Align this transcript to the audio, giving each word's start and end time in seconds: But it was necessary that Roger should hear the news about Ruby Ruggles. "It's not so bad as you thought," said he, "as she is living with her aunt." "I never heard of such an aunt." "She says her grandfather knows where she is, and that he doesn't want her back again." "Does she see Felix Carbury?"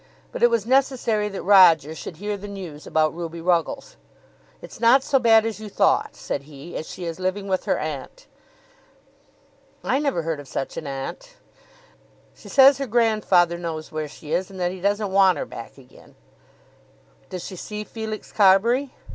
But 0.31 0.41
it 0.41 0.49
was 0.49 0.65
necessary 0.65 1.29
that 1.29 1.43
Roger 1.43 1.93
should 1.93 2.17
hear 2.17 2.35
the 2.35 2.47
news 2.47 2.87
about 2.87 3.13
Ruby 3.13 3.39
Ruggles. 3.39 3.97
"It's 4.59 4.79
not 4.79 5.03
so 5.03 5.19
bad 5.19 5.45
as 5.45 5.59
you 5.59 5.69
thought," 5.69 6.15
said 6.15 6.41
he, 6.45 6.75
"as 6.75 6.89
she 6.89 7.05
is 7.05 7.19
living 7.19 7.47
with 7.47 7.65
her 7.65 7.77
aunt." 7.77 8.25
"I 9.83 9.99
never 9.99 10.23
heard 10.23 10.39
of 10.39 10.47
such 10.47 10.75
an 10.75 10.87
aunt." 10.87 11.35
"She 12.33 12.49
says 12.49 12.79
her 12.79 12.87
grandfather 12.87 13.59
knows 13.59 13.91
where 13.91 14.07
she 14.07 14.33
is, 14.33 14.49
and 14.49 14.59
that 14.59 14.71
he 14.71 14.81
doesn't 14.81 15.11
want 15.11 15.37
her 15.37 15.45
back 15.45 15.77
again." 15.77 16.15
"Does 17.29 17.45
she 17.45 17.55
see 17.55 17.83
Felix 17.83 18.31
Carbury?" 18.31 18.89